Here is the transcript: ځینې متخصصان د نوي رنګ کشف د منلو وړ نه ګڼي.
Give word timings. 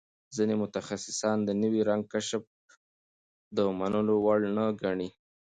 ځینې 0.35 0.55
متخصصان 0.63 1.37
د 1.43 1.49
نوي 1.61 1.81
رنګ 1.89 2.03
کشف 2.13 2.43
د 3.57 3.59
منلو 3.79 4.15
وړ 4.25 4.39
نه 4.57 4.65
ګڼي. 4.81 5.09